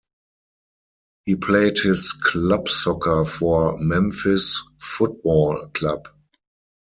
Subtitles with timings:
[1.25, 6.07] He played his club soccer for Memphis Futbol Club.